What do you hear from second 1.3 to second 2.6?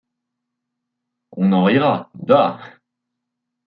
On en rira, dà!